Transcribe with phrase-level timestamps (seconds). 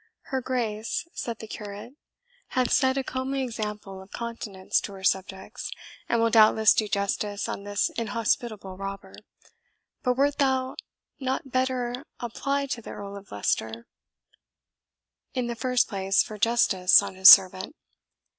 [0.33, 1.93] "Her Grace," said the curate,
[2.47, 5.69] "hath set a comely example of continence to her subjects,
[6.09, 9.13] and will doubtless do justice on this inhospitable robber.
[10.01, 10.75] But wert thou
[11.19, 13.85] not better apply to the Earl of Leicester,
[15.35, 17.75] in the first place, for justice on his servant?